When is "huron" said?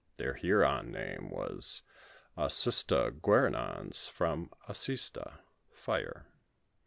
0.33-0.91